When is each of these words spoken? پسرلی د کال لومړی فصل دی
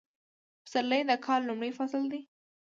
پسرلی 0.63 1.01
د 1.09 1.11
کال 1.25 1.41
لومړی 1.49 1.71
فصل 1.77 2.03
دی 2.11 2.21